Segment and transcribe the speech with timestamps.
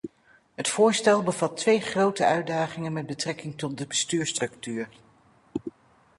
[0.55, 4.89] Het voorstel bevat twee grote uitdagingen met betrekking tot de bestuursstructuur.